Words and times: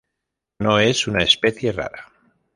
No 0.57 0.79
es 0.79 1.05
una 1.05 1.21
especie 1.21 1.71
rara. 1.73 2.11